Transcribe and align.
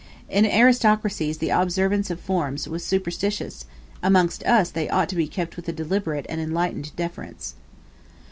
In 0.29 0.47
aristocracies 0.47 1.37
the 1.37 1.51
observance 1.51 2.09
of 2.09 2.19
forms 2.19 2.67
was 2.67 2.83
superstitious; 2.83 3.65
amongst 4.01 4.41
us 4.45 4.71
they 4.71 4.89
ought 4.89 5.09
to 5.09 5.15
be 5.15 5.27
kept 5.27 5.55
with 5.57 5.69
a 5.69 5.71
deliberate 5.71 6.25
and 6.27 6.41
enlightened 6.41 6.91
deference. 6.95 7.53